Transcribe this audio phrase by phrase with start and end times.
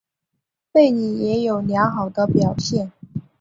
[0.71, 2.91] 贝里也有良好的表现。